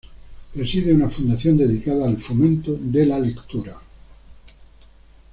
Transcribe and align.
Preside 0.51 0.93
una 0.95 1.11
fundación 1.11 1.57
dedicada 1.57 2.07
al 2.07 2.17
fomento 2.17 2.75
de 2.75 3.05
la 3.05 3.19
lectura. 3.19 3.79